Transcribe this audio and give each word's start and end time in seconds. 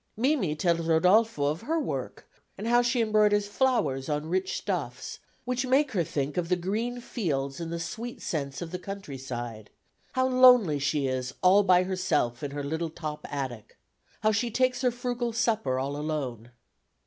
Mimi 0.17 0.55
tells 0.55 0.79
Rodolfo 0.79 1.45
of 1.45 1.61
her 1.61 1.79
work, 1.79 2.27
and 2.57 2.65
how 2.65 2.81
she 2.81 3.01
embroiders 3.01 3.47
flowers 3.47 4.09
on 4.09 4.25
rich 4.25 4.57
stuffs, 4.57 5.19
which 5.45 5.67
make 5.67 5.91
her 5.91 6.03
think 6.03 6.37
of 6.37 6.49
the 6.49 6.55
green 6.55 6.99
fields 6.99 7.59
and 7.59 7.71
the 7.71 7.79
sweet 7.79 8.19
scents 8.19 8.63
of 8.63 8.71
the 8.71 8.79
country 8.79 9.19
side; 9.19 9.69
how 10.13 10.27
lonely 10.27 10.79
she 10.79 11.05
is 11.05 11.35
all 11.43 11.61
by 11.61 11.83
herself 11.83 12.41
in 12.41 12.49
her 12.49 12.63
little 12.63 12.89
top 12.89 13.27
attic; 13.31 13.77
how 14.21 14.31
she 14.31 14.49
takes 14.49 14.81
her 14.81 14.89
frugal 14.89 15.33
supper 15.33 15.77
all 15.77 15.95
alone. 15.95 16.49